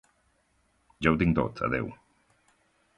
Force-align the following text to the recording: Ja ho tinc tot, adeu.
Ja 1.07 1.13
ho 1.13 1.21
tinc 1.25 1.37
tot, 1.43 1.63
adeu. 1.69 1.95